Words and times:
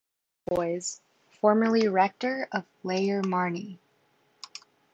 H. 0.49 0.55
Boys, 0.55 1.01
formerly 1.29 1.87
Rector 1.87 2.47
of 2.51 2.65
Layer 2.81 3.21
Marney. 3.21 3.77